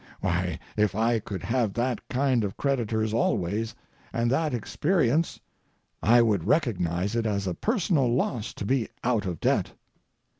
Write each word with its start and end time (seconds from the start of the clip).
Why, 0.19 0.57
if 0.75 0.95
I 0.95 1.19
could 1.19 1.43
have 1.43 1.73
that 1.73 2.01
kind 2.09 2.43
of 2.43 2.57
creditors 2.57 3.13
always, 3.13 3.75
and 4.11 4.31
that 4.31 4.51
experience, 4.51 5.39
I 6.01 6.23
would 6.23 6.47
recognize 6.47 7.15
it 7.15 7.27
as 7.27 7.45
a 7.45 7.53
personal 7.53 8.11
loss 8.11 8.51
to 8.55 8.65
be 8.65 8.87
out 9.03 9.27
of 9.27 9.39
debt. 9.39 9.73